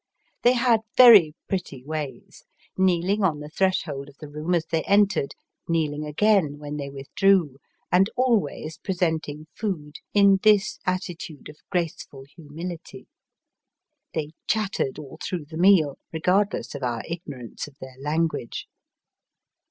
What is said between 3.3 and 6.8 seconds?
the threshold of the room as they entered, kneeling again when